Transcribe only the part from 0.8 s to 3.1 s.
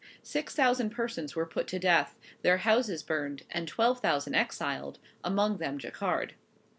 persons were put to death, their houses